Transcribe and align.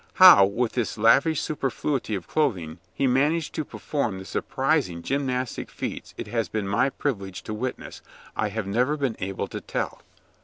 How, 0.15 0.45
with 0.47 0.71
this 0.71 0.97
lavish 0.97 1.39
superfluity 1.39 2.15
of 2.15 2.27
clothing, 2.27 2.79
he 2.91 3.05
managed 3.05 3.53
to 3.53 3.63
perform 3.63 4.17
the 4.17 4.25
surprising 4.25 5.03
gymnastic 5.03 5.69
feats 5.69 6.15
it 6.17 6.25
has 6.25 6.49
been 6.49 6.67
my 6.67 6.89
privilege 6.89 7.43
to 7.43 7.53
witness, 7.53 8.01
I 8.35 8.49
have 8.49 8.65
never 8.65 8.97
been 8.97 9.15
able 9.19 9.47
to 9.49 9.61
tell. 9.61 10.01